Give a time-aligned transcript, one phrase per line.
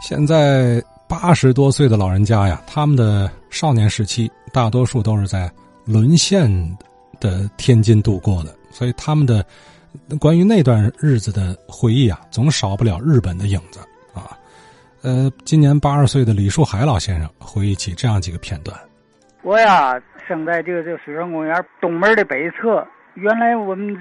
[0.00, 5.50] 现在八十多岁的老人家呀，他们的少年时期大多数都是在
[5.84, 6.48] 沦陷
[7.20, 9.44] 的天津度过的，所以他们的
[10.20, 13.80] 关于那段日子的回忆啊，总少不了日本的影子
[14.14, 14.38] 啊。
[15.02, 18.78] 呃，今年八十岁的李树海老先生回忆起这样几个片段：
[19.42, 23.96] 我呀，生在这个这个水上公园东门的北侧，原来我们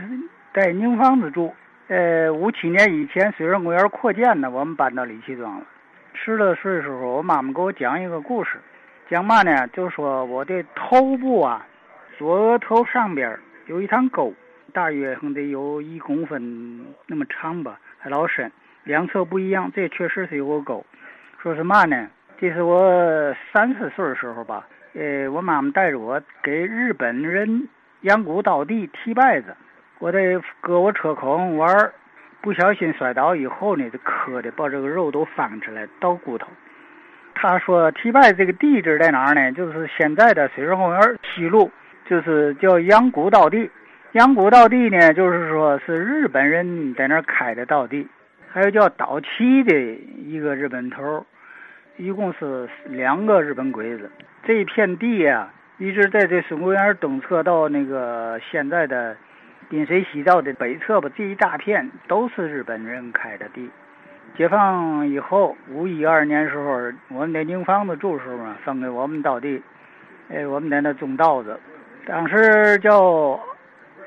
[0.53, 1.51] 在宁房子住。
[1.89, 5.65] 呃，五七年以前水上公园扩建呢，我们搬到李七庄了。
[6.19, 8.57] 十来岁时候，我妈妈给我讲一个故事，
[9.09, 9.67] 讲嘛呢？
[9.67, 11.65] 就说我的头部啊，
[12.17, 13.37] 左额头上边
[13.67, 14.33] 有一趟沟，
[14.73, 18.51] 大约还得有一公分那么长吧，还老深，
[18.83, 19.71] 两侧不一样。
[19.73, 20.85] 这确实是有个沟。
[21.41, 22.07] 说是嘛呢？
[22.39, 27.69] 这是我三四岁的时候吧，呃，我妈妈带着我给日本人
[28.01, 29.55] 养蛊倒地踢拜子，
[29.99, 31.91] 我得搁我车口玩。
[32.47, 36.47] 不小心摔倒以后呢，就磕的把这个肉都翻出来，倒骨头。
[37.35, 39.51] 他说提拜这个地址在哪儿呢？
[39.51, 41.69] 就是现在的水上公园西路，
[42.05, 43.69] 就是叫阳谷道地。
[44.13, 48.07] 阳谷道地呢，就是说是日本人在那儿开的道地，
[48.49, 49.77] 还有叫岛崎的
[50.17, 51.25] 一个日本头，
[51.97, 54.09] 一共是两个日本鬼子。
[54.45, 59.17] 这片地呀，一直在这水公园东侧到那个现在的。
[59.69, 63.69] 滨水西道的北侧吧，这一大片都是日本人开的地。
[64.37, 66.71] 解放以后，五一二年时候，
[67.09, 69.61] 我们在宁房子住时候嘛，分给我们稻地，
[70.29, 71.59] 哎，我们在那种稻子。
[72.05, 73.37] 当时叫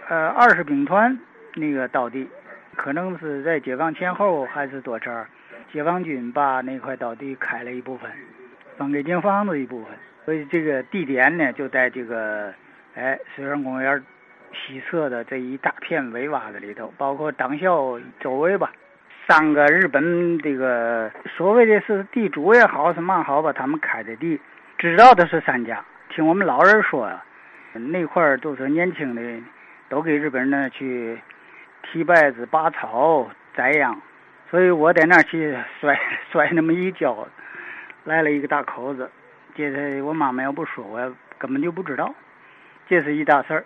[0.08, 1.18] 呃二十兵团
[1.56, 2.26] 那个稻地，
[2.76, 5.26] 可能是在解放前后还是多少，
[5.70, 8.10] 解放军把那块稻地开了一部分，
[8.78, 9.92] 分给宁房子一部分。
[10.24, 12.50] 所以这个地点呢，就在这个
[12.94, 14.02] 哎水上公园。
[14.52, 18.70] 西侧的这一大片围洼子里头，包括党校周围吧，
[19.28, 24.40] 三个日本这个所谓的是地主也好，是嘛好吧，他们开的地，
[24.78, 25.84] 知道的是三家。
[26.08, 27.24] 听我们老人说啊，
[27.72, 29.22] 那块儿都是年轻的，
[29.88, 31.18] 都给日本人去
[31.82, 34.00] 提白子、拔草、栽秧，
[34.50, 35.98] 所以我在那儿去摔
[36.32, 37.28] 摔那么一跤，
[38.04, 39.08] 来了一个大口子。
[39.54, 42.12] 这是我妈妈要不说，我根本就不知道，
[42.88, 43.64] 这是一大事儿。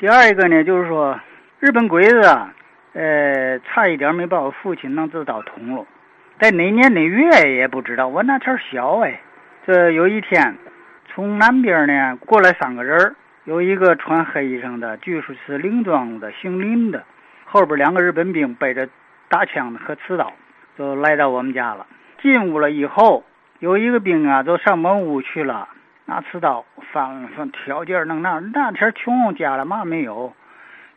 [0.00, 1.20] 第二一个呢，就是说，
[1.58, 2.54] 日本鬼子啊，
[2.94, 5.84] 呃，差一点没把我父亲弄这刀捅了，
[6.38, 9.20] 在哪年哪月也不知道，我那天小哎。
[9.66, 10.56] 这有一天，
[11.06, 17.04] 从南边呢过来三个人，有一个穿黑衣裳的，据说是林庄的，姓林的，
[17.44, 18.88] 后边两个日本兵背着
[19.28, 20.32] 大枪和刺刀，
[20.78, 21.86] 就来到我们家了。
[22.22, 23.22] 进屋了以后，
[23.58, 25.68] 有一个兵啊，就上门屋去了。
[26.06, 30.34] 拿刺刀翻翻挑劲儿弄那那天穷家里嘛没有，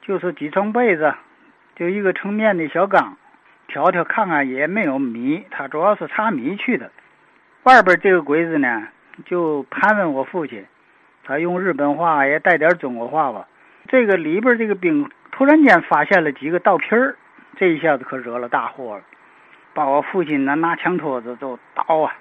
[0.01, 1.13] 就是几层被子，
[1.75, 3.17] 就一个盛面的小缸，
[3.67, 6.89] 挑挑看看也没有米，他主要是查米去的。
[7.63, 8.87] 外边这个鬼子呢，
[9.25, 10.65] 就盘问我父亲，
[11.23, 13.47] 他用日本话也带点中国话吧。
[13.87, 17.15] 这个里边这个兵突然间发现了几个稻皮儿，
[17.55, 19.03] 这一下子可惹了大祸了，
[19.73, 22.15] 把我父亲呢拿枪托子就倒啊，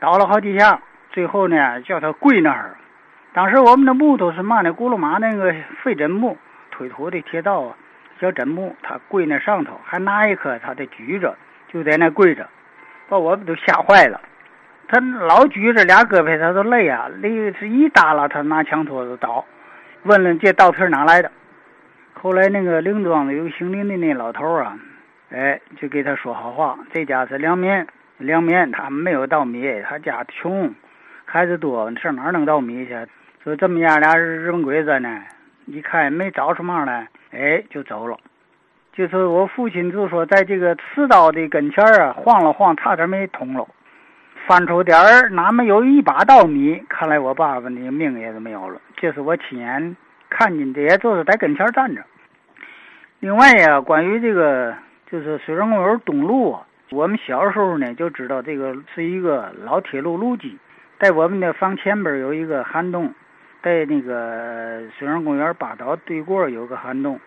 [0.00, 0.80] 倒了好几下。
[1.10, 2.76] 最后呢，叫他跪那儿。
[3.34, 4.74] 当时我们的木头是嘛呢？
[4.74, 6.36] 轱辘马那个废枕木，
[6.70, 7.74] 推土的铁道啊，
[8.20, 8.76] 小枕木。
[8.82, 11.34] 他跪那上头，还拿一颗，他得举着，
[11.68, 12.46] 就在那跪着，
[13.08, 14.20] 把我们都吓坏了。
[14.86, 19.42] 他老举着俩胳膊，他都累啊，累是一耷拉，他拿枪托子倒。
[20.02, 21.32] 问了这稻皮哪来的？
[22.12, 24.78] 后来那个林庄子有姓林的那老头啊，
[25.30, 26.78] 哎，就给他说好话。
[26.92, 27.86] 这家是粮棉，
[28.18, 30.74] 粮棉他没有稻米，他家穷。
[31.24, 32.94] 孩子多，上哪能倒米去？
[33.44, 35.20] 说这么样俩日本鬼子呢，
[35.66, 38.16] 一看没找出嘛来，哎，就走了。
[38.92, 43.66] 就是我父亲就说，在这个刺刀的跟前啊，晃了晃，差点没捅了。
[44.46, 46.80] 翻出点儿，哪么有一把稻米？
[46.88, 48.80] 看来我爸爸的命也是没有了。
[48.96, 49.96] 这是我亲眼
[50.30, 52.00] 看见的，也就是在跟前站着。
[53.18, 54.72] 另外呀，关于这个，
[55.10, 60.56] 就是水上公园东路啊，我们小时候呢就知道这个是一个老铁路路基。
[61.00, 63.12] 在我们的房前边有一个涵洞，
[63.62, 67.20] 在那个水上公园八岛对过有个涵洞，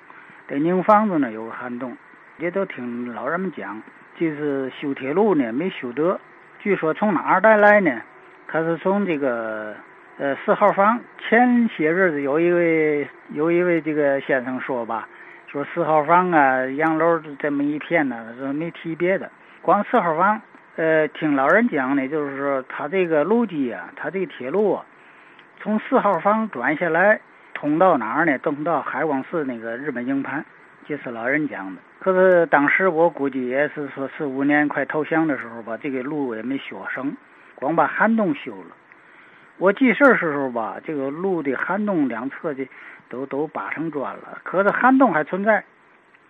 [0.50, 1.96] 在宁房子那有个涵洞，
[2.38, 3.82] 也都听老人们讲，
[4.18, 6.20] 就是修铁路呢没修得。
[6.60, 8.02] 据说从哪儿带来呢？
[8.48, 9.76] 他是从这个
[10.18, 11.00] 呃四号房。
[11.28, 15.08] 前些日子有一位有一位这个先生说吧，
[15.48, 19.32] 说四号房啊洋楼这么一片呢，说没提别的，
[19.62, 20.42] 光四号房。
[20.76, 24.86] 呃，听老人讲呢，就是说他这个路基啊，他这个铁路啊，
[25.62, 27.20] 从四号房转下来，
[27.54, 28.38] 通到哪儿呢？
[28.40, 30.46] 通到海光寺那个日本营盘。
[30.88, 31.82] 就是老人讲的。
[31.98, 37.18] 可是当时我估计也是说四五年快投降的时候吧，这个路也没修成，
[37.56, 38.76] 光把涵洞修了。
[39.58, 42.68] 我记事儿时候吧，这个路的涵洞两侧的
[43.10, 45.64] 都都扒成砖了，可是涵洞还存在。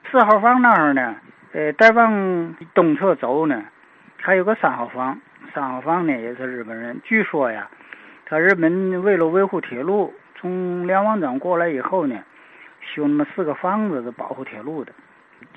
[0.10, 1.18] 四号房那儿呢，
[1.52, 3.62] 呃，再往东侧走呢，
[4.22, 5.20] 还有个三号房。
[5.54, 7.70] 三号房呢也是日本人，据说呀，
[8.26, 12.20] 他日本为了维护铁路，从梁王庄过来以后呢，
[12.82, 14.92] 修那么四个房子是保护铁路的。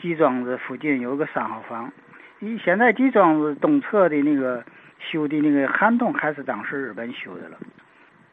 [0.01, 1.91] 集庄子附近有个三号房，
[2.41, 4.63] 你现在集庄子东侧的那个
[4.99, 7.57] 修的那个涵洞还是当时日本修的了。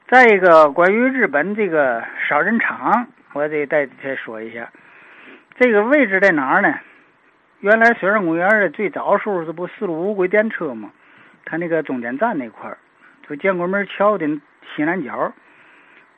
[0.09, 4.69] 再一个，关于日本这个烧人厂，我得再再说一下，
[5.57, 6.75] 这个位置在哪儿呢？
[7.61, 10.91] 原来水上公园的最早时候，这不四路五轨电车吗？
[11.45, 12.77] 它那个终点站那块儿，
[13.27, 14.27] 就建国门桥的
[14.75, 15.33] 西南角，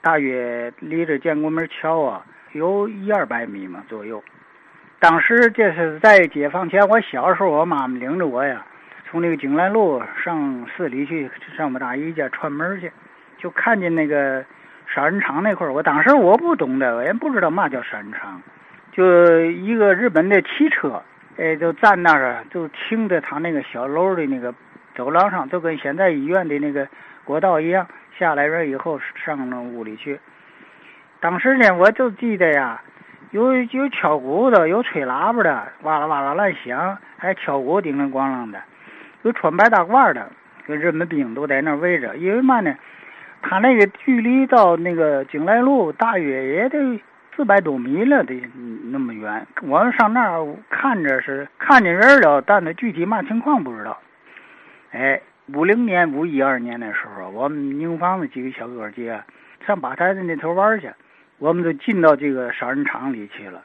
[0.02, 4.24] 大约离着建国门桥啊有一二百米嘛左右。
[5.00, 8.66] 当时这是在解放前，我小时候，我妈妈领着我呀，
[9.10, 12.92] 从那个景兰路上市里去上我大姨家串门去，
[13.38, 14.44] 就看见那个
[14.88, 15.72] 杀人场那块儿。
[15.72, 18.42] 我当时我不懂的，我也不知道嘛叫杀人场，
[18.92, 21.02] 就一个日本的汽车，
[21.38, 24.52] 哎，就站那儿，就停在他那个小楼的那个
[24.98, 26.86] 走廊上，就跟现在医院的那个
[27.24, 27.88] 过道一样。
[28.18, 30.20] 下来人以后上那屋里去。
[31.22, 32.82] 当时呢，我就记得呀。
[33.32, 38.60] 有有敲鼓的，有吹喇叭的，哇啦哇啦乱响，还敲鼓叮铃咣啷的，
[39.24, 40.32] 有穿白大褂的，
[40.66, 42.16] 跟日本兵都在那围着。
[42.16, 42.74] 因为嘛呢，
[43.42, 47.02] 他那个距离到那个景来路大约也得
[47.36, 48.42] 四百多米了，得
[48.92, 49.46] 那么远。
[49.62, 54.00] 我们上那儿看着是看见人了，但是具体嘛情况不知道。
[54.92, 55.22] 哎，
[55.54, 59.22] 五零年、五一二年的时候，我们宁房的几个小哥姐
[59.66, 60.90] 上八台子那头玩去。
[61.40, 63.64] 我们就进到这个杀人场里去了，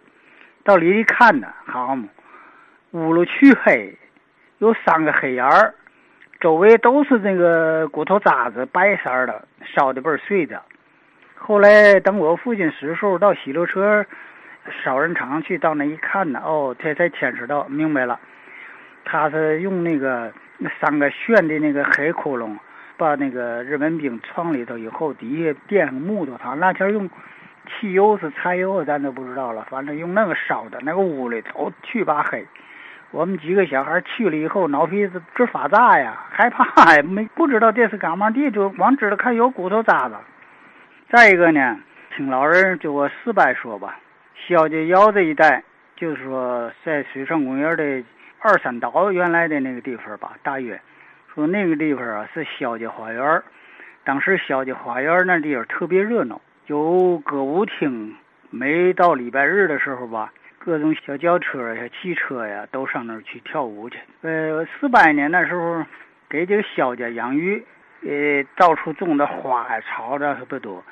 [0.62, 2.06] 到里一看呢，好嘛，
[2.90, 3.96] 屋里黢黑，
[4.58, 5.74] 有三个黑眼儿，
[6.38, 10.62] 周围都是那个骨头渣子，白色的，烧的倍儿碎的。
[11.34, 14.04] 后来等我父亲死时候，到西流车
[14.84, 18.20] 烧人场去，到那一看呢，哦，这才牵扯到明白了，
[19.06, 20.30] 他是用那个
[20.62, 22.56] 那三个旋的那个黑窟窿，
[22.96, 27.10] 把那个日本兵藏里头以后，底下垫上木头，他那天用。
[27.64, 29.64] 汽油是柴油，咱都不知道了。
[29.70, 32.44] 反正用那个烧的，那个屋里头黢巴黑。
[33.12, 40.16] 我们几个小孩去了以后，脑皮子直发炸呀，害怕呀，没不知道这是干嘛地，就光知道看有骨头渣子。
[41.08, 41.78] 再一个呢，
[42.16, 43.96] 听老人就我四伯说吧，
[44.34, 45.62] 小姐窑这一带，
[46.02, 48.04] 就是说在水上公园的
[48.40, 50.80] 二三岛原来的那个地方吧，大约
[51.32, 53.40] 说那个地方啊是小姐花园。
[54.02, 56.40] 当时小姐花园那地方特别热闹。
[56.66, 58.16] 有歌舞厅，
[58.50, 63.96] 每到礼拜日的时候吧，各种小轿车、小汽车呀，都上那儿去跳舞去。
[64.22, 65.86] 呃，四百年那时候，
[66.28, 67.64] 给这个肖家养鱼，
[68.04, 70.82] 呃，到处种的花草的特别多。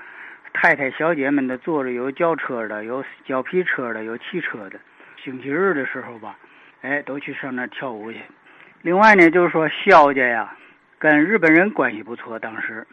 [0.53, 4.79] 太太、小姐们都坐着有轿车的，有胶皮车的，有汽车的。
[5.23, 6.37] 星期日的时候吧，
[6.83, 8.21] 哎，都去上那跳舞去。
[8.83, 10.57] 另外呢，就是说肖家呀，
[10.99, 12.39] 跟日本人关系不错。
[12.39, 12.87] 当时，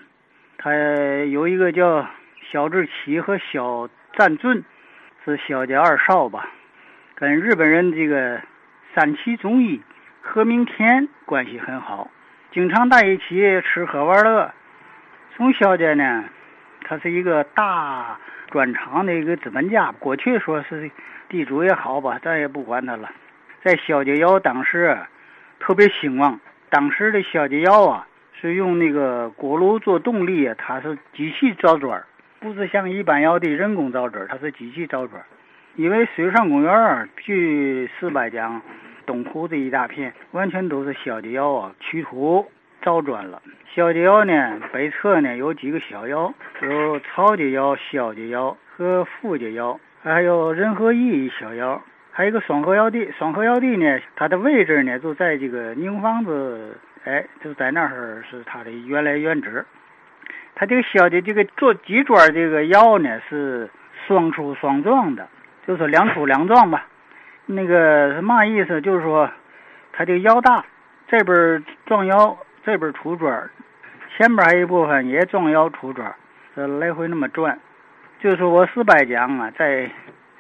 [0.58, 0.74] 他
[1.32, 2.08] 有一个叫。
[2.50, 4.64] 萧志奇和萧占俊
[5.26, 6.50] 是萧家二少吧，
[7.14, 8.40] 跟日本人这个
[8.96, 9.82] 三崎忠义、
[10.22, 12.10] 何明田关系很好，
[12.54, 14.54] 经常在一起吃喝玩乐。
[15.36, 16.24] 从萧家呢，
[16.88, 18.18] 它是一个大
[18.50, 20.90] 砖厂的一个资本家，过去说是
[21.28, 23.12] 地主也好吧，咱也不管他了。
[23.62, 24.98] 在萧家窑当时
[25.60, 26.40] 特别兴旺，
[26.70, 28.08] 当时的萧家窑啊
[28.40, 32.02] 是用那个锅炉做动力，它是机器造砖。
[32.40, 35.22] 不是像一般窑的人工造砖，它是机器造砖。
[35.76, 38.62] 因为水上公园距四百江，
[39.06, 42.50] 东湖这一大片完全都是小的窑啊，取土
[42.88, 43.42] 造砖了。
[43.76, 51.82] 小的窑呢，北侧呢有几个小窑，有曹家窑、肖家窑和傅家窑，还有仁和义小窑，
[52.14, 53.12] 还有一个双河窑地。
[53.20, 59.66] 双河窑地呢，它的位置呢就在这个宁房子，哎，就在那儿是它的原来原址。
[60.56, 63.70] 它这个小的这个做基砖这个窑呢是
[64.08, 65.28] 双出双撞的，
[65.68, 66.88] 就是两出两撞吧。
[67.48, 68.80] 那个是嘛意思？
[68.80, 69.30] 就是说，
[69.92, 70.64] 它这个窑大，
[71.10, 73.50] 这边撞窑，这边出砖，
[74.18, 76.14] 前边一部分也装窑出砖，
[76.54, 77.58] 这来回那么转。
[78.20, 79.90] 就是我四伯讲啊，在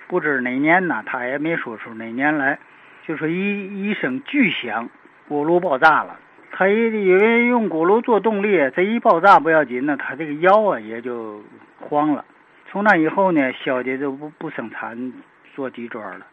[0.10, 2.60] 不知哪年呢，他也没说出哪年来，
[3.08, 4.90] 就说一一声巨响，
[5.30, 6.20] 锅炉爆炸了。
[6.52, 11.42] 他因因为用锅炉做动力，这一爆炸不要紧呢，他这个窑啊也就
[11.80, 12.26] 黄了。
[12.70, 15.14] 从那以后呢，小姐就不不生产
[15.56, 16.26] 做地砖了。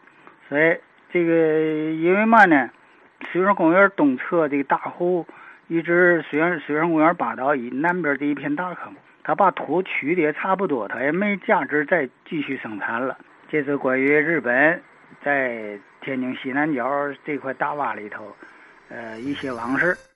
[0.48, 0.76] 所以
[1.12, 2.68] 这个因为嘛呢，
[3.30, 5.24] 水上公园东侧这个大湖，
[5.68, 8.92] 一直水源水源公园八道以南边这一片大坑，
[9.22, 13.16] 他把土取的也差不多，他也没价值再继续生产了。
[13.48, 14.82] 这是关于日本
[15.22, 16.84] 在天津西南角
[17.24, 18.36] 这块大洼里头，
[18.90, 19.96] 呃，一些往事。